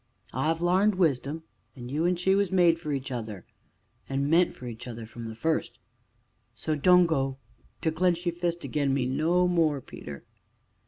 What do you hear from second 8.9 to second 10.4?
me no more, Peter."